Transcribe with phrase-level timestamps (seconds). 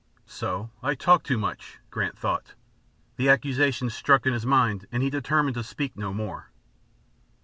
[0.25, 0.71] "So!
[0.81, 2.55] I talk too much," Grant thought.
[3.17, 6.49] The accusation struck in his mind and he determined to speak no more.